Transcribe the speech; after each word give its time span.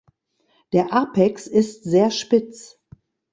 Der 0.73 0.93
Apex 0.93 1.45
ist 1.45 1.83
sehr 1.83 2.09
spitz. 2.09 2.79